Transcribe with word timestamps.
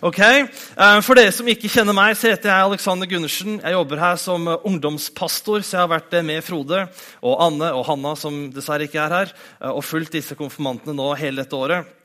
Ok, 0.00 0.18
eh, 0.18 0.98
For 1.04 1.18
dere 1.18 1.32
som 1.36 1.48
ikke 1.52 1.68
kjenner 1.68 1.92
meg, 1.92 2.14
så 2.16 2.30
heter 2.30 2.48
jeg 2.48 2.68
Alexander 2.70 3.08
Gundersen. 3.08 3.58
Jeg 3.60 3.74
jobber 3.74 4.00
her 4.00 4.16
som 4.16 4.46
eh, 4.48 4.62
ungdomspastor, 4.64 5.60
så 5.60 5.76
jeg 5.76 5.82
har 5.82 5.90
vært 5.92 6.16
med 6.24 6.40
Frode 6.46 6.86
og 7.20 7.34
Anne 7.44 7.68
og 7.76 7.84
Hanna, 7.84 8.14
som 8.16 8.46
dessverre 8.54 8.88
ikke 8.88 9.02
er 9.02 9.12
her, 9.12 9.34
eh, 9.60 9.68
og 9.68 9.84
fulgt 9.84 10.16
disse 10.16 10.38
konfirmantene 10.38 10.96
nå 10.96 11.10
hele 11.20 11.44
dette 11.44 11.58
året. 11.58 11.99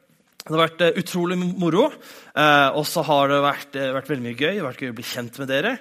Det 0.46 0.54
har 0.54 0.62
vært 0.62 0.82
uh, 0.86 0.98
utrolig 1.02 1.36
moro. 1.42 1.88
Uh, 2.36 2.76
og 2.78 2.84
så 2.86 3.02
har 3.08 3.32
det 3.32 3.38
vært, 3.42 3.78
uh, 3.80 3.88
vært, 3.96 4.10
veldig 4.12 4.26
mye 4.28 4.38
gøy. 4.38 4.60
Vært 4.62 4.82
gøy 4.84 4.92
å 4.92 4.96
bli 5.00 5.06
kjent 5.10 5.40
med 5.42 5.48
dere. 5.50 5.72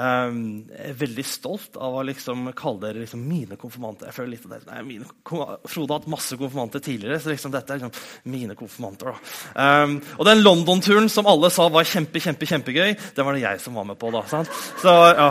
Jeg 0.00 0.90
er 0.90 0.96
veldig 1.00 1.22
stolt 1.24 1.78
av 1.80 1.96
å 1.96 2.02
liksom, 2.04 2.50
kalle 2.56 2.82
dere 2.82 3.00
liksom, 3.00 3.22
mine 3.24 3.56
konfirmanter. 3.60 4.10
Jeg 4.10 4.16
føler 4.18 4.34
litt 4.34 4.44
av 4.44 4.52
det. 4.52 4.60
Nei, 4.68 4.82
mine, 4.84 5.08
Frode 5.24 5.88
har 5.88 6.02
hatt 6.02 6.10
masse 6.12 6.36
konfirmanter 6.40 6.84
tidligere, 6.84 7.16
så 7.20 7.32
liksom, 7.32 7.52
dette 7.54 7.74
er 7.74 7.80
liksom 7.80 8.32
mine 8.32 8.56
konfirmanter. 8.56 9.10
Da. 9.10 9.74
og 10.16 10.24
den 10.28 10.44
London-turen 10.44 11.08
som 11.12 11.28
alle 11.28 11.50
sa 11.52 11.66
var 11.72 11.88
kjempe, 11.88 12.20
kjempe, 12.22 12.48
kjempegøy, 12.48 12.94
den 13.16 13.28
var 13.28 13.36
det 13.36 13.44
jeg 13.44 13.62
som 13.64 13.76
var 13.76 13.88
med 13.88 14.00
på. 14.00 14.12
da, 14.14 14.24
sant? 14.30 14.52
Så 14.80 14.96
ja. 15.10 15.30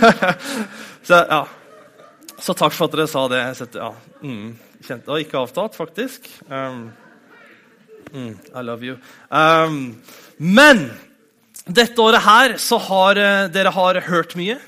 så, 1.08 1.20
ja. 1.20 1.40
så 2.38 2.56
takk 2.60 2.76
for 2.76 2.88
at 2.88 2.96
dere 2.96 3.08
sa 3.12 3.24
det. 3.32 3.46
Ja. 3.76 3.92
Mm, 4.24 4.52
kjent, 4.84 5.08
det 5.08 5.24
ikke 5.26 5.42
avtalt, 5.44 5.80
faktisk. 5.80 6.28
Um, 8.14 8.20
Mm, 8.20 8.38
I 8.54 8.62
love 8.62 8.84
you. 8.84 8.96
Um, 9.28 9.96
men 10.38 10.84
dette 11.66 11.98
året 11.98 12.22
her 12.22 12.54
så 12.62 12.78
har 12.78 13.18
uh, 13.18 13.48
dere 13.50 13.72
har 13.74 13.98
hørt 14.06 14.36
mye. 14.38 14.60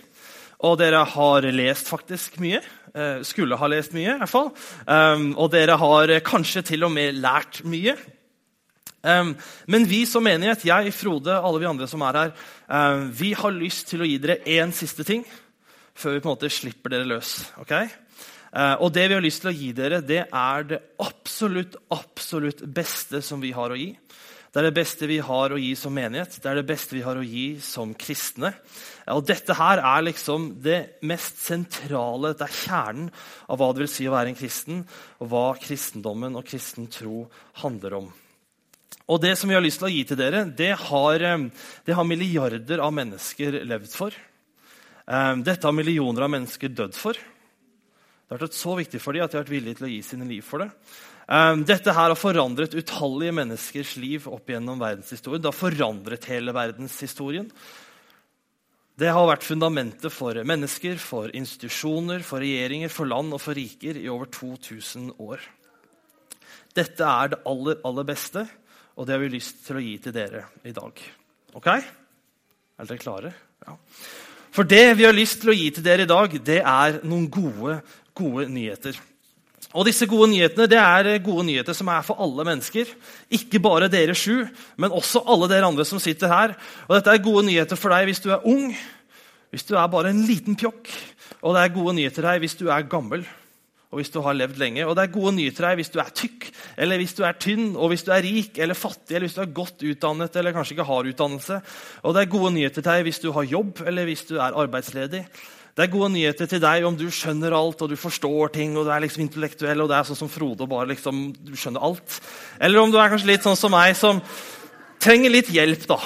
Og 0.67 0.79
dere 0.81 1.05
har 1.07 1.47
lest 1.55 1.87
faktisk 1.87 2.41
mye. 2.43 2.59
Uh, 2.91 3.23
skulle 3.23 3.59
ha 3.61 3.69
lest 3.71 3.95
mye, 3.95 4.17
i 4.17 4.19
hvert 4.19 4.33
fall. 4.33 4.51
Um, 4.87 5.31
og 5.39 5.53
dere 5.55 5.79
har 5.79 6.17
kanskje 6.27 6.65
til 6.73 6.89
og 6.89 6.95
med 6.97 7.21
lært 7.23 7.63
mye. 7.63 7.95
Um, 9.07 9.37
men 9.71 9.87
vi 9.87 10.03
som 10.11 10.25
menighet, 10.27 10.67
jeg, 10.67 10.91
Frode, 10.97 11.39
alle 11.39 11.63
vi 11.63 11.71
andre 11.71 11.87
som 11.87 12.03
er 12.03 12.19
her, 12.19 12.33
vi 13.15 13.31
har 13.39 13.55
lyst 13.55 13.93
til 13.93 14.03
å 14.03 14.09
gi 14.09 14.17
dere 14.19 14.41
én 14.43 14.73
siste 14.75 15.07
ting 15.07 15.23
før 15.97 16.17
vi 16.17 16.23
på 16.23 16.29
en 16.29 16.37
måte 16.37 16.53
slipper 16.53 16.93
dere 16.93 17.09
løs. 17.09 17.39
Okay? 17.63 17.89
Eh, 18.57 18.77
og 18.81 18.93
det 18.95 19.09
vi 19.09 19.17
har 19.17 19.25
lyst 19.25 19.43
til 19.45 19.53
å 19.53 19.57
gi 19.57 19.73
dere, 19.77 20.01
det 20.05 20.23
er 20.25 20.67
det 20.71 20.81
absolutt, 21.03 21.77
absolutt 21.93 22.63
beste 22.65 23.23
som 23.25 23.43
vi 23.43 23.53
har 23.57 23.73
å 23.73 23.79
gi. 23.79 23.91
Det 24.57 24.63
er 24.63 24.71
det 24.71 24.77
beste 24.79 25.05
vi 25.05 25.19
har 25.21 25.53
å 25.53 25.59
gi 25.61 25.75
som 25.77 25.93
menighet, 25.93 26.39
det 26.41 26.49
er 26.49 26.57
det 26.57 26.69
beste 26.71 26.95
vi 26.97 27.03
har 27.05 27.19
å 27.21 27.25
gi 27.25 27.59
som 27.61 27.91
kristne. 27.93 28.55
Og 29.13 29.27
Dette 29.29 29.53
her 29.59 29.83
er 29.85 30.07
liksom 30.07 30.47
det 30.65 31.03
mest 31.05 31.43
sentrale, 31.45 32.31
det 32.33 32.47
er 32.47 32.55
kjernen 32.63 33.11
av 33.53 33.61
hva 33.61 33.69
det 33.77 33.85
vil 33.85 33.91
si 33.93 34.07
å 34.09 34.15
være 34.15 34.33
en 34.33 34.39
kristen, 34.39 34.79
og 35.21 35.29
hva 35.29 35.51
kristendommen 35.61 36.39
og 36.41 36.49
kristen 36.49 36.89
tro 36.89 37.27
handler 37.61 37.99
om. 37.99 38.09
Og 39.13 39.21
Det 39.21 39.35
som 39.37 39.53
vi 39.53 39.59
har 39.59 39.63
lyst 39.63 39.83
til 39.83 39.91
å 39.91 39.93
gi 39.93 40.01
til 40.09 40.19
dere, 40.23 40.47
det 40.49 40.73
har, 40.89 41.21
eh, 41.21 41.51
det 41.85 41.95
har 41.95 42.09
milliarder 42.09 42.81
av 42.81 42.97
mennesker 42.97 43.61
levd 43.61 43.93
for. 43.93 44.17
Eh, 45.07 45.35
dette 45.47 45.67
har 45.67 45.75
millioner 45.75 46.27
av 46.27 46.33
mennesker 46.35 46.73
dødd 46.75 46.97
for. 46.99 47.15
Det 48.27 48.35
har 48.35 48.43
vært 48.43 48.59
så 48.59 48.75
viktig 48.75 48.99
for 49.03 49.15
dem 49.15 49.23
at 49.23 49.31
de 49.31 49.39
har 49.39 49.45
vært 49.45 49.55
villige 49.55 49.79
til 49.79 49.87
å 49.87 49.93
gi 49.93 50.01
sine 50.03 50.27
liv 50.27 50.43
for 50.43 50.65
det. 50.65 50.73
Um, 51.27 51.65
dette 51.67 51.91
her 51.91 52.11
har 52.11 52.19
forandret 52.19 52.75
utallige 52.75 53.35
menneskers 53.35 53.97
liv 53.99 54.27
opp 54.31 54.51
gjennom 54.51 54.79
verdenshistorien. 54.79 55.43
Det 55.43 55.51
har 55.51 55.59
forandret 55.59 56.29
hele 56.31 56.55
verdenshistorien. 56.55 57.49
Det 58.97 59.11
har 59.13 59.27
vært 59.29 59.47
fundamentet 59.47 60.15
for 60.15 60.39
mennesker, 60.49 60.99
for 61.03 61.35
institusjoner, 61.37 62.23
for 62.27 62.43
regjeringer, 62.43 62.91
for 62.91 63.11
land 63.11 63.35
og 63.37 63.43
for 63.43 63.59
riker 63.59 63.99
i 64.01 64.07
over 64.11 64.31
2000 64.33 65.11
år. 65.23 65.43
Dette 66.77 67.07
er 67.07 67.35
det 67.35 67.43
aller, 67.47 67.83
aller 67.87 68.07
beste, 68.09 68.47
og 68.97 69.07
det 69.07 69.17
har 69.17 69.23
vi 69.23 69.35
lyst 69.35 69.67
til 69.67 69.79
å 69.79 69.85
gi 69.85 69.97
til 70.03 70.15
dere 70.17 70.47
i 70.65 70.75
dag. 70.77 71.03
Ok? 71.59 71.69
Er 71.75 72.89
dere 72.89 73.03
klare? 73.03 73.35
Ja. 73.67 73.77
For 74.57 74.65
det 74.65 74.97
vi 74.97 75.05
har 75.05 75.13
lyst 75.13 75.43
til 75.43 75.53
å 75.53 75.57
gi 75.57 75.69
til 75.77 75.85
dere 75.85 76.07
i 76.07 76.09
dag, 76.09 76.33
det 76.41 76.63
er 76.63 77.01
noen 77.05 77.29
gode 77.29 77.81
gode 78.17 78.47
nyheter. 78.49 78.97
Og 79.77 79.85
disse 79.85 80.07
gode 80.09 80.31
nyhetene 80.33 80.69
det 80.71 80.79
er 80.81 81.19
gode 81.25 81.45
nyheter 81.45 81.77
som 81.77 81.91
er 81.93 82.05
for 82.07 82.17
alle 82.25 82.47
mennesker. 82.49 82.89
Ikke 83.37 83.61
bare 83.61 83.91
dere 83.93 84.15
sju, 84.17 84.47
men 84.81 84.95
også 84.95 85.21
alle 85.29 85.51
dere 85.53 85.69
andre 85.69 85.85
som 85.85 86.01
sitter 86.01 86.33
her. 86.33 86.55
Og 86.89 86.97
dette 86.97 87.13
er 87.13 87.25
gode 87.25 87.45
nyheter 87.51 87.77
for 87.77 87.93
deg 87.93 88.09
hvis 88.09 88.23
du 88.25 88.31
er 88.33 88.47
ung, 88.49 88.71
hvis 89.53 89.69
du 89.69 89.75
er 89.77 89.91
bare 89.93 90.15
en 90.15 90.25
liten 90.25 90.57
pjokk. 90.57 90.89
Og 91.43 91.53
det 91.53 91.67
er 91.67 91.75
gode 91.77 91.97
nyheter 91.99 92.31
her 92.31 92.41
hvis 92.41 92.57
du 92.57 92.71
er 92.73 92.89
gammel 92.89 93.27
og 93.97 94.03
hvis 94.03 94.13
du 94.13 94.19
har 94.21 94.37
levd 94.37 94.59
lenge. 94.61 94.85
Og 94.85 94.93
det 94.93 95.07
er 95.07 95.15
gode 95.15 95.33
nyheter 95.39 95.65
her 95.71 95.79
hvis 95.81 95.89
du 95.95 95.97
er 96.03 96.13
tykk 96.13 96.51
eller 96.77 97.01
hvis 97.01 97.15
du 97.17 97.23
er 97.25 97.39
tynn, 97.41 97.71
og 97.73 97.89
hvis 97.89 98.05
du 98.05 98.11
er 98.13 98.25
rik 98.27 98.59
eller 98.61 98.77
fattig, 98.77 99.17
eller 99.17 99.25
hvis 99.25 99.37
du 99.39 99.41
er 99.41 99.55
godt 99.57 99.85
utdannet 99.89 100.37
eller 100.37 100.53
kanskje 100.53 100.77
ikke 100.77 100.89
har 100.91 101.09
utdannelse. 101.09 101.61
Og 102.05 102.13
det 102.13 102.23
er 102.23 102.35
gode 102.35 102.51
nyheter 102.59 102.83
til 102.83 102.91
deg 102.91 103.07
hvis 103.09 103.23
du 103.25 103.31
har 103.33 103.49
jobb 103.49 103.81
eller 103.87 104.05
hvis 104.11 104.27
du 104.29 104.35
er 104.37 104.59
arbeidsledig. 104.61 105.23
Det 105.77 105.85
er 105.85 105.93
gode 105.93 106.11
nyheter 106.13 106.49
til 106.49 106.61
deg 106.61 106.85
om 106.89 106.95
du 106.97 107.07
skjønner 107.13 107.57
alt 107.57 107.83
og 107.85 107.91
du 107.93 107.97
forstår 108.01 108.53
ting. 108.53 108.77
og 108.77 108.85
du 108.85 108.93
er 108.93 109.01
liksom 109.05 109.25
intellektuell 109.25 109.81
og 109.81 109.89
det 109.89 109.97
er 109.97 110.11
sånn 110.11 110.21
som 110.21 110.33
Frode 110.33 110.65
og 110.65 110.71
bare 110.75 110.91
liksom, 110.93 111.31
du 111.33 111.57
skjønner 111.57 111.89
alt. 111.89 112.21
Eller 112.61 112.81
om 112.81 112.93
du 112.93 113.01
er 113.01 113.13
kanskje 113.13 113.33
litt 113.33 113.49
sånn 113.49 113.57
som 113.57 113.73
meg, 113.73 113.97
som 113.97 114.21
trenger 115.01 115.33
litt 115.33 115.49
hjelp. 115.53 115.89
da, 115.89 116.01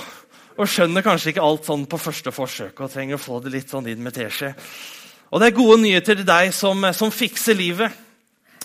Og 0.59 0.71
skjønner 0.71 1.03
kanskje 1.03 1.35
ikke 1.35 1.43
alt 1.43 1.67
sånn 1.67 1.87
på 1.91 1.99
første 1.99 2.31
forsøk 2.35 2.83
og 2.83 2.91
trenger 2.95 3.19
å 3.19 3.23
få 3.23 3.43
det 3.43 3.55
litt 3.55 3.71
sånn 3.71 3.87
inn 3.91 4.03
med 4.03 4.15
teskje. 4.15 4.55
Og 5.31 5.41
det 5.41 5.51
er 5.51 5.59
gode 5.59 5.81
nyheter 5.85 6.19
til 6.19 6.27
deg 6.27 6.55
som, 6.55 6.87
som 6.97 7.13
fikser 7.15 7.59
livet. 7.59 8.07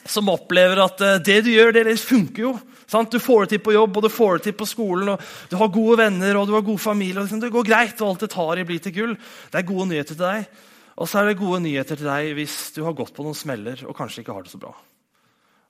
Som 0.06 0.30
opplever 0.30 0.82
at 0.84 1.02
uh, 1.02 1.18
det 1.22 1.40
du 1.46 1.52
gjør, 1.54 1.74
det 1.78 1.98
funker 2.02 2.48
jo. 2.48 2.54
Sant? 2.86 3.12
Du 3.12 3.22
får 3.22 3.46
det 3.46 3.56
til 3.56 3.64
på 3.66 3.74
jobb 3.74 3.98
og 3.98 4.06
du 4.06 4.12
får 4.14 4.38
det 4.38 4.48
til 4.48 4.56
på 4.58 4.68
skolen. 4.70 5.14
og 5.16 5.50
Du 5.50 5.58
har 5.58 5.74
gode 5.74 5.98
venner 6.04 6.38
og 6.38 6.48
du 6.50 6.54
har 6.54 6.66
god 6.66 6.82
familie. 6.82 7.18
og 7.18 7.26
liksom, 7.26 7.42
Det 7.42 7.54
går 7.54 7.68
greit, 7.68 8.02
og 8.02 8.14
alt 8.14 8.26
det 8.26 8.32
tar 8.34 8.62
i 8.62 8.66
blir 8.68 8.82
til 8.82 8.96
gull. 8.96 9.16
Det 9.52 9.62
er 9.62 9.70
gode 9.70 9.88
nyheter 9.90 10.14
til 10.14 10.26
deg. 10.26 10.50
Og 10.96 11.10
så 11.10 11.20
er 11.20 11.30
det 11.30 11.40
gode 11.42 11.62
nyheter 11.66 12.00
til 12.00 12.08
deg 12.08 12.36
hvis 12.38 12.58
du 12.76 12.84
har 12.86 12.96
gått 12.96 13.14
på 13.16 13.26
noen 13.26 13.36
smeller 13.36 13.82
og 13.84 13.98
kanskje 13.98 14.24
ikke 14.24 14.36
har 14.38 14.46
det 14.46 14.54
så 14.54 14.62
bra. 14.62 14.72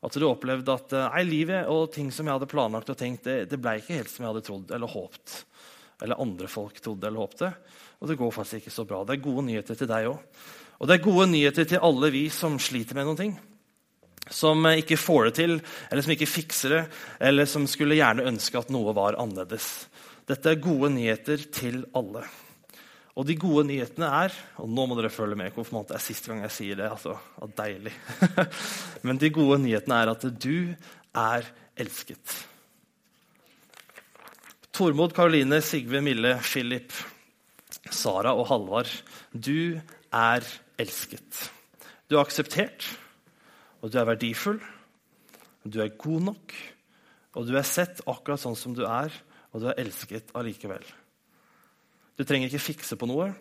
At 0.05 0.13
du 0.13 0.21
har 0.21 0.35
opplevd 0.35 0.67
at 0.69 0.93
eh, 0.93 1.07
nei, 1.15 1.23
livet 1.25 1.71
og 1.71 1.87
ting 1.95 2.11
som 2.13 2.27
jeg 2.27 2.35
hadde 2.35 2.49
planlagt 2.51 2.91
og 2.93 2.99
tenkt, 2.99 3.25
det, 3.25 3.47
det 3.49 3.57
ble 3.57 3.79
ikke 3.79 3.97
helt 3.97 4.11
som 4.11 4.21
jeg 4.21 4.31
hadde 4.33 4.43
trodd 4.45 4.75
eller 4.75 4.91
håpt. 4.91 5.39
Eller 6.03 6.21
andre 6.21 6.49
folk 6.51 6.77
trodde 6.83 7.09
eller 7.09 7.23
håpte. 7.23 7.49
Og 8.03 8.11
det 8.11 8.19
går 8.19 8.35
faktisk 8.35 8.61
ikke 8.61 8.75
så 8.75 8.85
bra. 8.85 9.01
Det 9.07 9.15
er 9.15 9.25
gode 9.25 9.47
nyheter 9.47 9.79
til 9.79 9.89
deg 9.89 10.11
òg. 10.11 10.43
Og 10.79 10.87
det 10.89 10.97
er 10.97 11.05
gode 11.05 11.27
nyheter 11.31 11.67
til 11.69 11.83
alle 11.83 12.11
vi 12.13 12.25
som 12.33 12.57
sliter 12.61 12.97
med 12.97 13.07
noen 13.07 13.19
ting. 13.19 13.35
Som 14.33 14.65
ikke 14.67 14.97
får 14.97 15.27
det 15.27 15.35
til, 15.37 15.59
eller 15.91 16.03
som 16.03 16.15
ikke 16.15 16.29
fikser 16.29 16.73
det, 16.73 16.81
eller 17.29 17.47
som 17.49 17.67
skulle 17.69 17.97
gjerne 17.99 18.25
ønske 18.25 18.59
at 18.59 18.71
noe 18.73 18.95
var 18.97 19.19
annerledes. 19.21 19.85
Dette 20.25 20.51
er 20.51 20.63
gode 20.63 20.89
nyheter 20.95 21.45
til 21.53 21.83
alle. 21.95 22.25
Og 23.15 23.27
de 23.29 23.37
gode 23.39 23.63
nyhetene 23.69 24.09
er 24.25 24.33
og 24.59 24.67
nå 24.67 24.87
må 24.89 24.97
dere 24.97 25.13
følge 25.13 25.37
med, 25.39 25.53
konfirmant, 25.55 25.87
det 25.87 25.99
er 25.99 26.03
siste 26.03 26.31
gang 26.31 26.41
jeg 26.43 26.55
sier 26.57 26.81
det. 26.81 26.89
altså, 26.91 27.15
Deilig. 27.55 27.93
Men 29.07 29.21
de 29.21 29.31
gode 29.31 29.61
nyhetene 29.63 30.01
er 30.01 30.11
at 30.11 30.27
du 30.41 30.57
er 31.15 31.47
elsket. 31.79 32.35
Tormod, 34.75 35.15
Karoline, 35.15 35.61
Sigve, 35.63 36.01
Mille, 36.03 36.33
Philip, 36.43 36.91
Sara 37.87 38.35
og 38.35 38.49
Halvard. 38.49 38.91
Du 39.31 39.79
er 40.11 40.41
elsket. 40.41 40.64
Du 40.79 42.17
er 42.17 42.21
akseptert, 42.21 42.87
og 43.81 43.91
du 43.91 43.99
er 43.99 44.09
verdifull. 44.09 44.59
Du 45.65 45.79
er 45.81 45.95
god 45.97 46.27
nok, 46.27 46.53
og 47.35 47.47
du 47.47 47.55
er 47.57 47.65
sett 47.65 48.03
akkurat 48.05 48.41
sånn 48.41 48.57
som 48.59 48.75
du 48.77 48.83
er, 48.85 49.13
og 49.53 49.63
du 49.63 49.69
er 49.71 49.79
elsket 49.81 50.33
allikevel. 50.37 50.83
Du 52.15 52.23
trenger 52.23 52.47
ikke 52.47 52.63
fikse 52.63 52.95
på 52.99 53.07
noe. 53.09 53.31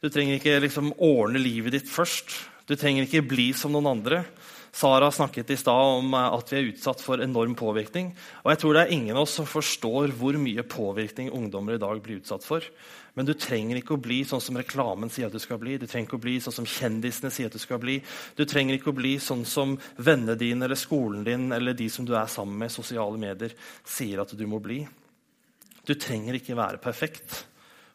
Du 0.00 0.08
trenger 0.08 0.38
ikke 0.38 0.60
liksom 0.62 0.92
ordne 1.04 1.40
livet 1.42 1.74
ditt 1.74 1.90
først. 1.90 2.32
Du 2.68 2.76
trenger 2.80 3.04
ikke 3.04 3.24
bli 3.28 3.50
som 3.56 3.74
noen 3.74 3.90
andre. 3.90 4.22
Sara 4.72 5.10
snakket 5.12 5.50
i 5.52 5.56
stad 5.60 5.98
om 5.98 6.14
eh, 6.16 6.32
at 6.32 6.48
vi 6.52 6.56
er 6.58 6.70
utsatt 6.70 7.02
for 7.04 7.20
enorm 7.20 7.52
påvirkning. 7.58 8.14
Og 8.42 8.54
jeg 8.54 8.60
tror 8.62 8.74
det 8.74 8.84
er 8.86 8.94
ingen 8.96 9.18
av 9.18 9.26
oss 9.26 9.34
som 9.36 9.48
forstår 9.48 10.14
hvor 10.16 10.38
mye 10.40 10.64
påvirkning 10.64 11.28
ungdommer 11.28 11.76
i 11.76 11.82
dag 11.82 12.00
blir 12.00 12.22
utsatt 12.22 12.46
for. 12.46 12.64
Men 13.12 13.28
du 13.28 13.34
trenger 13.36 13.76
ikke 13.76 13.98
å 13.98 14.00
bli 14.00 14.22
sånn 14.24 14.40
som 14.40 14.56
reklamen 14.56 15.12
sier 15.12 15.28
at 15.28 15.36
du 15.36 15.42
skal 15.42 15.60
bli. 15.60 15.76
Du 15.76 15.84
trenger 15.84 16.08
ikke 16.08 16.16
å 16.16 16.24
bli 16.24 16.38
sånn 16.40 16.56
som 16.56 16.68
kjendisene 16.68 17.28
sier 17.34 17.52
at 17.52 17.58
du 17.58 17.60
skal 17.60 17.82
bli. 17.82 17.98
Du 18.38 18.46
trenger 18.48 18.78
ikke 18.78 18.94
å 18.94 18.96
bli 18.96 19.18
sånn 19.20 19.44
som 19.48 19.76
vennene 20.00 20.38
dine 20.40 20.64
eller 20.64 20.80
skolen 20.80 21.20
din 21.28 21.50
eller 21.52 21.76
de 21.76 21.90
som 21.92 22.08
du 22.08 22.16
er 22.16 22.32
sammen 22.32 22.56
med, 22.56 22.72
i 22.72 22.78
sosiale 22.80 23.20
medier, 23.20 23.52
sier 23.84 24.24
at 24.24 24.32
du 24.32 24.46
må 24.48 24.62
bli. 24.64 24.80
Du 25.84 25.92
trenger 26.00 26.40
ikke 26.40 26.56
være 26.56 26.80
perfekt 26.80 27.42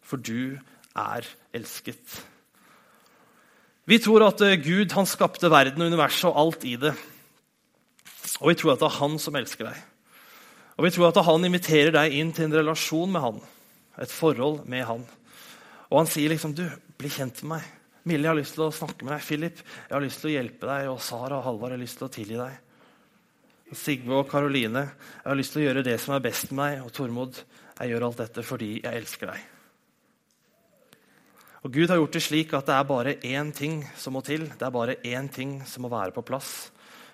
for 0.05 0.21
du 0.21 0.59
er 0.93 1.25
elsket. 1.57 2.19
Vi 3.87 3.99
tror 4.03 4.25
at 4.27 4.41
eh, 4.43 4.57
Gud 4.59 4.91
han 4.97 5.07
skapte 5.07 5.51
verden 5.51 5.83
og 5.83 5.93
universet 5.93 6.27
og 6.27 6.39
alt 6.41 6.65
i 6.67 6.75
det. 6.79 6.91
Og 8.41 8.51
vi 8.51 8.57
tror 8.59 8.73
at 8.73 8.81
det 8.83 8.89
er 8.89 8.99
han 8.99 9.15
som 9.21 9.37
elsker 9.39 9.69
deg. 9.69 9.77
Og 10.77 10.85
vi 10.85 10.91
tror 10.93 11.09
at 11.09 11.21
han 11.25 11.47
inviterer 11.47 11.93
deg 11.95 12.17
inn 12.19 12.33
til 12.35 12.49
en 12.49 12.57
relasjon 12.59 13.13
med 13.13 13.23
han. 13.23 13.39
Et 14.03 14.11
forhold 14.11 14.65
med 14.69 14.83
han. 14.85 15.07
Og 15.87 16.01
han 16.01 16.11
sier 16.11 16.29
liksom 16.29 16.53
du, 16.53 16.67
'Bli 16.97 17.09
kjent 17.09 17.43
med 17.43 17.57
meg.' 17.57 17.73
Mille, 18.07 18.23
jeg 18.23 18.31
har 18.31 18.39
lyst 18.39 18.55
til 18.55 18.63
å 18.63 18.71
snakke 18.71 19.03
med 19.03 19.17
deg. 19.17 19.23
Philip, 19.25 19.57
jeg 19.59 19.91
har 19.91 20.03
lyst 20.03 20.21
til 20.21 20.29
å 20.29 20.35
hjelpe 20.35 20.67
deg. 20.69 20.87
Og 20.87 21.01
Sara 21.03 21.39
og 21.39 21.43
Halvard, 21.43 21.73
jeg 21.73 21.79
har 21.79 21.83
lyst 21.83 21.97
til 21.99 22.07
å 22.07 22.13
tilgi 22.13 22.37
deg. 22.39 22.53
Sigve 23.75 24.15
og 24.15 24.29
Karoline, 24.31 24.85
jeg 24.87 25.27
har 25.27 25.35
lyst 25.35 25.51
til 25.51 25.61
å 25.61 25.65
gjøre 25.65 25.83
det 25.83 25.97
som 25.99 26.15
er 26.15 26.23
best 26.23 26.53
med 26.53 26.59
meg. 26.61 26.85
Og 26.85 26.93
Tormod, 26.95 27.43
Jeg 27.77 27.91
gjør 27.91 28.07
alt 28.07 28.17
dette 28.17 28.41
fordi 28.41 28.81
jeg 28.81 28.95
elsker 28.97 29.27
deg. 29.27 29.56
Og 31.67 31.73
Gud 31.75 31.91
har 31.91 31.97
gjort 31.99 32.13
det 32.15 32.23
slik 32.23 32.53
at 32.55 32.69
det 32.69 32.75
er 32.77 32.85
bare 32.87 33.13
én 33.27 33.49
ting 33.51 33.81
som 33.99 34.13
må 34.15 34.21
til. 34.23 34.45
Det 34.47 34.63
er 34.63 34.71
bare 34.71 35.01
én 35.03 35.25
ting 35.27 35.57
som 35.67 35.83
må 35.83 35.89
være 35.91 36.13
på 36.15 36.23
plass 36.23 36.69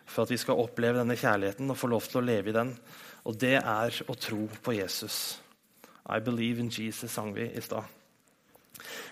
for 0.05 0.27
at 0.27 0.29
vi 0.29 0.37
skal 0.37 0.59
oppleve 0.61 0.99
denne 0.99 1.17
kjærligheten 1.17 1.71
og 1.73 1.79
få 1.79 1.89
lov 1.89 2.05
til 2.05 2.19
å 2.19 2.25
leve 2.27 2.51
i 2.51 2.53
den. 2.53 2.69
Og 3.25 3.39
det 3.41 3.55
er 3.57 3.97
å 4.05 4.13
tro 4.13 4.43
på 4.61 4.75
Jesus. 4.77 5.39
I 6.05 6.19
believe 6.21 6.61
in 6.61 6.69
Jesus, 6.69 7.09
sang 7.09 7.31
vi 7.33 7.47
i 7.49 7.63
stad. 7.65 7.89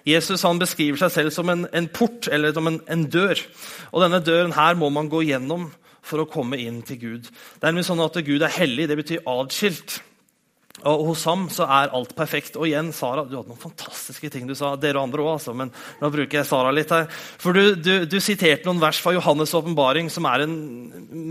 Jesus 0.06 0.46
han 0.46 0.62
beskriver 0.62 1.02
seg 1.02 1.16
selv 1.16 1.34
som 1.34 1.50
en, 1.50 1.66
en 1.74 1.90
port, 1.90 2.30
eller 2.30 2.54
som 2.54 2.70
en, 2.70 2.78
en, 2.86 3.10
dør. 3.10 3.42
Og 3.90 4.06
Denne 4.06 4.22
døren 4.22 4.54
her 4.54 4.78
må 4.78 4.92
man 4.94 5.10
gå 5.10 5.24
gjennom 5.26 5.72
for 6.06 6.22
å 6.22 6.30
komme 6.30 6.62
inn 6.62 6.84
til 6.86 7.02
Gud. 7.02 7.34
Det 7.58 7.66
er 7.66 7.82
sånn 7.88 8.06
at 8.06 8.22
Gud 8.30 8.46
er 8.46 8.60
hellig, 8.62 8.92
det 8.94 9.02
betyr 9.02 9.26
adskilt. 9.26 10.04
Og 10.90 11.04
Hos 11.12 11.24
ham 11.30 11.46
så 11.54 11.68
er 11.70 11.92
alt 11.94 12.14
perfekt. 12.18 12.56
Og 12.58 12.66
igjen, 12.66 12.90
Sara, 12.96 13.24
du 13.28 13.36
hadde 13.38 13.52
noen 13.52 13.62
fantastiske 13.62 14.32
ting 14.34 14.48
du 14.50 14.56
sa. 14.58 14.74
Dere 14.80 14.98
og 14.98 15.10
andre 15.10 15.26
også, 15.26 15.52
altså, 15.52 15.56
men 15.58 15.72
nå 16.02 16.10
bruker 16.14 16.40
jeg 16.40 16.50
Sara 16.50 16.72
litt 16.74 16.94
her. 16.94 17.06
For 17.42 17.58
du, 17.58 17.76
du, 17.78 17.92
du 18.10 18.18
siterte 18.24 18.66
noen 18.68 18.82
vers 18.82 19.02
fra 19.04 19.14
Johannes' 19.16 19.54
åpenbaring, 19.58 20.10
som 20.14 20.26
er 20.30 20.46
en 20.46 20.56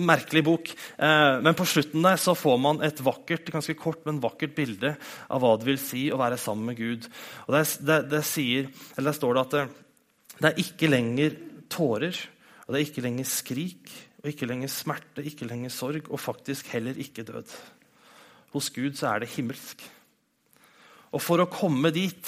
merkelig 0.06 0.44
bok. 0.46 0.70
Eh, 0.70 1.40
men 1.42 1.58
på 1.58 1.66
slutten 1.68 2.06
der 2.06 2.20
så 2.20 2.36
får 2.38 2.60
man 2.62 2.82
et 2.86 3.02
vakkert 3.04 3.50
ganske 3.50 3.74
kort, 3.78 4.04
men 4.06 4.22
vakkert 4.22 4.54
bilde 4.58 4.94
av 5.28 5.42
hva 5.42 5.56
det 5.58 5.68
vil 5.68 5.80
si 5.82 6.06
å 6.12 6.20
være 6.20 6.38
sammen 6.40 6.70
med 6.70 6.78
Gud. 6.78 7.10
Og 7.48 7.56
Der, 7.56 7.66
der, 7.90 8.06
der, 8.14 8.26
sier, 8.26 8.70
der 8.96 9.16
står 9.16 9.34
det 9.34 9.46
at 9.46 9.56
det, 9.56 9.66
det 10.38 10.52
er 10.52 10.62
ikke 10.62 10.92
lenger 10.92 11.34
tårer, 11.70 12.22
og 12.66 12.72
det 12.72 12.80
er 12.80 12.86
ikke 12.86 13.04
lenger 13.04 13.28
skrik, 13.28 13.92
og 14.20 14.30
ikke 14.30 14.48
lenger 14.48 14.70
smerte, 14.70 15.24
ikke 15.26 15.48
lenger 15.48 15.72
sorg, 15.74 16.08
og 16.12 16.20
faktisk 16.20 16.70
heller 16.74 16.98
ikke 17.00 17.24
død. 17.26 17.52
Hos 18.54 18.70
Gud 18.74 18.98
så 18.98 19.12
er 19.12 19.22
det 19.22 19.32
himmelsk. 19.34 19.82
Og 21.14 21.22
for 21.22 21.42
å 21.42 21.50
komme 21.50 21.92
dit, 21.94 22.22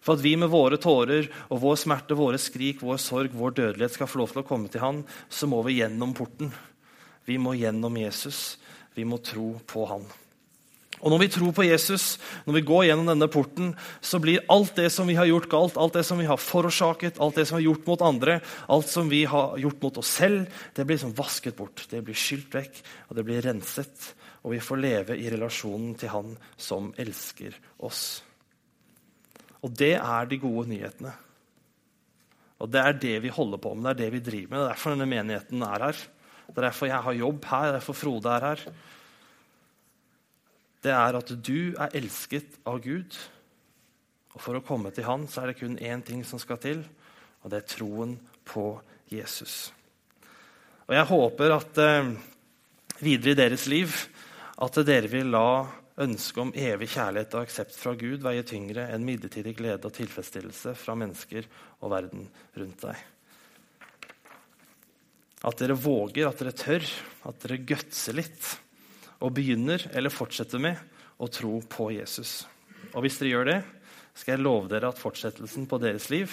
for 0.00 0.16
at 0.16 0.24
vi 0.24 0.32
med 0.40 0.50
våre 0.52 0.78
tårer 0.80 1.28
og 1.50 1.60
vår 1.62 1.78
smerte, 1.82 2.16
våre 2.16 2.40
skrik, 2.40 2.80
vår 2.84 3.00
sorg, 3.00 3.36
vår 3.36 3.56
dødelighet 3.58 3.96
skal 3.96 4.08
få 4.08 4.22
lov 4.22 4.32
til 4.32 4.42
å 4.42 4.48
komme 4.48 4.72
til 4.72 4.84
Han, 4.84 5.02
så 5.28 5.48
må 5.50 5.60
vi 5.66 5.78
gjennom 5.80 6.14
porten. 6.16 6.52
Vi 7.28 7.36
må 7.40 7.52
gjennom 7.58 7.96
Jesus. 8.00 8.56
Vi 8.96 9.04
må 9.04 9.20
tro 9.24 9.52
på 9.68 9.84
Han. 9.92 10.08
Og 11.00 11.10
Når 11.10 11.18
vi 11.22 11.28
tror 11.32 11.52
på 11.56 11.64
Jesus, 11.64 12.18
når 12.44 12.58
vi 12.58 12.66
går 12.68 12.84
gjennom 12.90 13.06
denne 13.08 13.28
porten, 13.32 13.74
så 14.04 14.20
blir 14.20 14.44
alt 14.52 14.76
det 14.76 14.90
som 14.92 15.08
vi 15.08 15.16
har 15.16 15.26
gjort 15.26 15.48
galt, 15.48 15.76
alt 15.80 15.96
det 15.96 16.04
som 16.04 16.20
vi 16.20 16.28
har 16.28 16.36
forårsaket, 16.36 17.20
alt 17.20 17.40
det 17.40 17.46
som 17.48 17.56
vi 17.56 17.64
har 17.64 17.70
gjort 17.72 17.88
mot 17.88 18.02
andre, 18.04 18.40
alt 18.68 18.88
som 18.88 19.08
vi 19.08 19.24
har 19.24 19.56
gjort 19.58 19.82
mot 19.82 20.00
oss 20.02 20.12
selv, 20.20 20.46
det 20.76 20.84
blir 20.84 20.98
liksom 21.00 21.16
vasket 21.16 21.56
bort. 21.56 21.86
Det 21.88 22.04
blir 22.04 22.18
skylt 22.18 22.52
vekk, 22.52 22.82
og 23.08 23.16
det 23.16 23.24
blir 23.24 23.40
renset 23.48 24.12
og 24.40 24.54
vi 24.54 24.60
får 24.62 24.80
leve 24.80 25.16
i 25.20 25.28
relasjonen 25.32 25.94
til 26.00 26.12
Han 26.14 26.36
som 26.56 26.92
elsker 27.00 27.56
oss. 27.84 28.22
Og 29.60 29.74
det 29.76 29.96
er 29.98 30.30
de 30.30 30.38
gode 30.40 30.70
nyhetene. 30.70 31.12
Og 32.60 32.68
det 32.72 32.80
er 32.80 32.96
det 33.00 33.16
vi 33.24 33.32
holder 33.32 33.60
på 33.60 33.74
med, 33.74 33.84
det 33.84 33.92
er 33.92 34.00
det 34.00 34.14
vi 34.16 34.24
driver 34.24 34.52
med. 34.52 34.58
Det 34.58 34.64
er 34.64 34.72
derfor 34.72 34.94
denne 34.94 35.08
menigheten 35.08 35.64
er 35.64 35.84
her. 35.86 36.00
Det 36.50 36.56
er 36.56 36.66
derfor 36.66 36.88
jeg 36.90 37.04
har 37.04 37.20
jobb 37.20 37.44
her, 37.50 37.66
det 37.66 37.68
er 37.68 37.78
derfor 37.78 37.96
Frode 37.96 38.32
er 38.32 38.46
her. 38.48 38.64
Det 40.80 40.92
er 40.94 41.18
at 41.18 41.32
du 41.44 41.74
er 41.76 41.96
elsket 41.98 42.56
av 42.68 42.80
Gud. 42.84 43.16
Og 44.34 44.40
for 44.40 44.56
å 44.56 44.64
komme 44.64 44.92
til 44.94 45.08
Han 45.08 45.26
så 45.28 45.42
er 45.42 45.50
det 45.50 45.60
kun 45.60 45.76
én 45.76 46.04
ting 46.06 46.22
som 46.24 46.40
skal 46.40 46.60
til, 46.62 46.84
og 47.42 47.52
det 47.52 47.60
er 47.60 47.70
troen 47.72 48.16
på 48.48 48.72
Jesus. 49.10 49.72
Og 50.88 50.96
jeg 50.96 51.08
håper 51.10 51.54
at 51.54 51.80
eh, 51.82 52.12
videre 53.02 53.34
i 53.34 53.38
deres 53.38 53.66
liv 53.70 53.92
at 54.60 54.80
dere 54.86 55.10
vil 55.10 55.30
la 55.32 55.66
ønsket 56.00 56.40
om 56.42 56.52
evig 56.56 56.88
kjærlighet 56.94 57.34
og 57.36 57.44
aksept 57.44 57.76
fra 57.76 57.92
Gud 57.98 58.24
veie 58.24 58.44
tyngre 58.46 58.86
enn 58.92 59.04
midlertidig 59.04 59.54
glede 59.58 59.88
og 59.88 59.94
tilfredsstillelse 59.96 60.74
fra 60.78 60.96
mennesker 60.98 61.48
og 61.80 61.92
verden 61.92 62.26
rundt 62.56 62.86
deg. 62.86 63.04
At 65.48 65.60
dere 65.60 65.76
våger, 65.76 66.28
at 66.28 66.40
dere 66.40 66.56
tør, 66.56 66.84
at 67.28 67.44
dere 67.44 67.62
gutser 67.68 68.16
litt 68.16 68.50
og 69.20 69.34
begynner 69.36 69.84
eller 69.92 70.12
fortsetter 70.12 70.62
med 70.62 70.78
å 71.20 71.28
tro 71.32 71.58
på 71.68 71.90
Jesus. 71.92 72.44
Og 72.94 73.04
hvis 73.04 73.18
dere 73.20 73.32
gjør 73.34 73.50
det, 73.50 73.58
skal 74.16 74.34
jeg 74.34 74.44
love 74.44 74.70
dere 74.70 74.90
at 74.90 75.00
fortsettelsen 75.00 75.68
på 75.70 75.78
deres 75.82 76.08
liv 76.12 76.32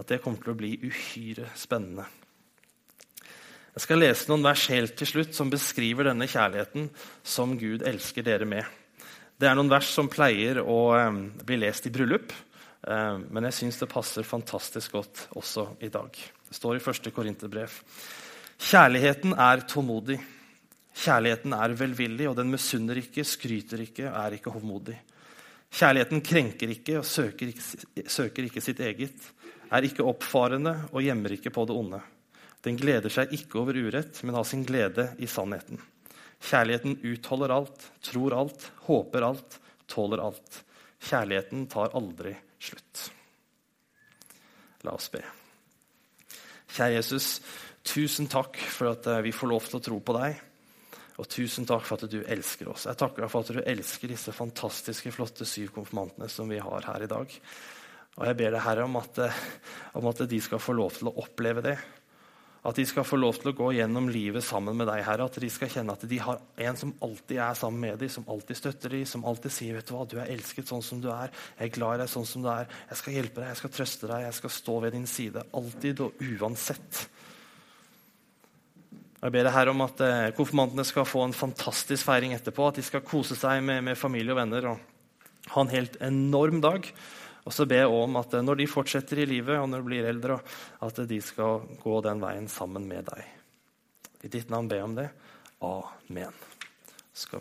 at 0.00 0.08
det 0.08 0.20
kommer 0.22 0.42
til 0.42 0.54
å 0.54 0.58
bli 0.58 0.74
uhyre 0.82 1.48
spennende. 1.58 2.04
Jeg 3.72 3.86
skal 3.86 4.02
lese 4.02 4.28
noen 4.28 4.44
vers 4.44 4.66
helt 4.68 4.94
til 5.00 5.08
slutt 5.08 5.36
som 5.36 5.50
beskriver 5.52 6.10
denne 6.10 6.28
kjærligheten 6.28 6.90
som 7.24 7.54
Gud 7.56 7.84
elsker 7.88 8.24
dere 8.26 8.48
med. 8.48 8.66
Det 9.40 9.48
er 9.48 9.56
noen 9.56 9.72
vers 9.72 9.88
som 9.88 10.10
pleier 10.12 10.60
å 10.60 10.80
bli 11.40 11.56
lest 11.56 11.88
i 11.88 11.92
bryllup, 11.94 12.34
men 12.84 13.48
jeg 13.48 13.56
syns 13.56 13.80
det 13.80 13.88
passer 13.90 14.26
fantastisk 14.28 14.92
godt 14.98 15.24
også 15.40 15.64
i 15.80 15.88
dag. 15.92 16.12
Det 16.12 16.58
står 16.58 16.76
i 16.76 16.82
1. 16.84 17.08
Korinterbrev. 17.16 17.78
Kjærligheten 18.60 19.32
er 19.40 19.64
tålmodig. 19.70 20.18
Kjærligheten 20.92 21.54
er 21.56 21.74
velvillig, 21.76 22.28
og 22.28 22.36
den 22.36 22.50
misunner 22.52 22.98
ikke, 23.00 23.24
skryter 23.24 23.80
ikke, 23.86 24.10
er 24.10 24.36
ikke 24.36 24.52
hovmodig. 24.52 24.98
Kjærligheten 25.72 26.20
krenker 26.24 26.72
ikke 26.74 26.98
og 27.00 27.06
søker 27.08 27.48
ikke, 27.48 28.04
søker 28.12 28.48
ikke 28.48 28.60
sitt 28.64 28.82
eget, 28.84 29.30
er 29.72 29.86
ikke 29.88 30.04
oppfarende 30.04 30.74
og 30.92 31.00
gjemmer 31.04 31.32
ikke 31.38 31.52
på 31.54 31.64
det 31.68 31.76
onde. 31.76 32.02
Den 32.62 32.76
gleder 32.78 33.10
seg 33.10 33.32
ikke 33.34 33.62
over 33.62 33.78
urett, 33.80 34.20
men 34.22 34.36
har 34.36 34.44
sin 34.46 34.66
glede 34.68 35.08
i 35.18 35.26
sannheten. 35.26 35.80
Kjærligheten 36.42 36.98
utholder 37.08 37.54
alt, 37.56 37.88
tror 38.04 38.36
alt, 38.36 38.68
håper 38.86 39.26
alt, 39.26 39.58
tåler 39.90 40.22
alt. 40.22 40.62
Kjærligheten 41.02 41.66
tar 41.72 41.96
aldri 41.98 42.34
slutt. 42.62 43.08
La 44.86 44.94
oss 44.94 45.08
be. 45.10 45.22
Kjære 46.72 46.96
Jesus, 46.98 47.26
tusen 47.86 48.28
takk 48.30 48.58
for 48.58 48.92
at 48.92 49.06
eh, 49.10 49.24
vi 49.26 49.34
får 49.34 49.50
lov 49.50 49.66
til 49.68 49.78
å 49.78 49.84
tro 49.88 49.98
på 50.02 50.16
deg. 50.16 50.40
Og 51.22 51.28
tusen 51.30 51.68
takk 51.68 51.84
for 51.86 52.00
at 52.02 52.10
du 52.10 52.18
elsker 52.26 52.72
oss. 52.72 52.88
Jeg 52.88 52.98
takker 52.98 53.22
deg 53.22 53.30
for 53.30 53.46
at 53.46 53.54
du 53.54 53.62
elsker 53.62 54.10
disse 54.10 54.34
fantastiske, 54.34 55.14
flotte 55.14 55.46
syv 55.46 55.70
konfirmantene 55.76 56.26
som 56.32 56.50
vi 56.50 56.58
har 56.58 56.88
her 56.88 57.06
i 57.06 57.10
dag. 57.10 57.36
Og 58.18 58.26
jeg 58.26 58.38
ber 58.40 58.50
deg, 58.50 58.62
Herre, 58.64 58.86
om 58.88 58.98
at, 58.98 59.20
eh, 59.22 59.42
om 60.00 60.08
at 60.10 60.24
de 60.28 60.40
skal 60.42 60.60
få 60.60 60.74
lov 60.74 60.96
til 60.98 61.08
å 61.08 61.14
oppleve 61.22 61.62
det. 61.62 61.76
At 62.62 62.78
de 62.78 62.84
skal 62.86 63.06
få 63.06 63.16
lov 63.18 63.38
til 63.38 63.50
å 63.50 63.54
gå 63.58 63.68
gjennom 63.74 64.10
livet 64.12 64.44
sammen 64.46 64.76
med 64.78 64.86
deg, 64.90 65.04
Herre. 65.06 65.24
At 65.30 65.38
de 65.42 65.48
skal 65.50 65.70
kjenne 65.70 65.94
at 65.94 66.04
de 66.10 66.18
har 66.22 66.42
en 66.66 66.76
som 66.78 66.92
alltid 67.02 67.38
er 67.38 67.54
sammen 67.58 67.80
med 67.86 68.02
dem, 68.02 68.10
som 68.10 68.26
alltid 68.30 68.58
støtter 68.58 68.94
dem, 68.94 69.06
som 69.06 69.24
alltid 69.26 69.54
sier 69.54 69.78
vet 69.78 69.86
du 69.86 69.94
hva, 69.94 70.04
du 70.06 70.18
er 70.18 70.30
elsket 70.30 70.70
sånn 70.70 70.82
som 70.82 71.00
du 71.02 71.08
er. 71.14 71.30
Jeg 71.58 71.70
er 71.70 71.74
glad 71.78 71.96
i 71.96 72.02
deg 72.02 72.12
sånn 72.12 72.26
som 72.26 72.42
du 72.42 72.50
er. 72.50 72.70
Jeg 72.90 73.00
skal 73.00 73.18
hjelpe 73.18 73.40
deg, 73.40 73.50
jeg 73.50 73.62
skal 73.62 73.74
trøste 73.78 74.10
deg, 74.10 74.26
jeg 74.26 74.38
skal 74.38 74.54
stå 74.58 74.78
ved 74.84 74.94
din 74.98 75.10
side. 75.10 75.46
Alltid 75.58 76.04
og 76.06 76.26
uansett. 76.32 77.06
Jeg 79.22 79.34
ber 79.36 79.50
her 79.54 79.70
om 79.70 79.84
at 79.84 80.00
eh, 80.02 80.30
konfirmantene 80.34 80.84
skal 80.86 81.06
få 81.06 81.22
en 81.28 81.36
fantastisk 81.36 82.08
feiring 82.08 82.34
etterpå. 82.34 82.66
At 82.68 82.80
de 82.80 82.86
skal 82.86 83.04
kose 83.06 83.38
seg 83.38 83.62
med, 83.62 83.84
med 83.86 83.98
familie 83.98 84.34
og 84.34 84.40
venner 84.40 84.72
og 84.72 85.52
ha 85.54 85.62
en 85.62 85.70
helt 85.70 85.98
enorm 86.02 86.58
dag. 86.64 86.88
Og 87.42 87.54
så 87.54 87.66
ber 87.66 87.84
jeg 87.84 87.94
om 88.02 88.18
at 88.18 88.34
når 88.42 88.62
de 88.62 88.70
fortsetter 88.70 89.22
i 89.22 89.28
livet, 89.30 89.58
og 89.58 89.68
når 89.70 89.82
de 89.82 89.88
blir 89.90 90.10
eldre, 90.10 90.38
at 90.82 91.02
de 91.10 91.20
skal 91.22 91.66
gå 91.82 92.00
den 92.06 92.22
veien 92.22 92.48
sammen 92.50 92.86
med 92.90 93.10
deg. 93.10 93.26
I 94.22 94.30
ditt 94.30 94.50
navn 94.50 94.70
ber 94.70 94.82
jeg 94.82 94.90
om 94.90 94.98
det. 94.98 95.08
Amen. 95.66 96.42